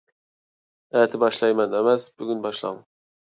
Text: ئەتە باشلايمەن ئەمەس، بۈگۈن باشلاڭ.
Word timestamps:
ئەتە 1.01 1.19
باشلايمەن 1.25 1.77
ئەمەس، 1.79 2.09
بۈگۈن 2.21 2.43
باشلاڭ. 2.47 2.81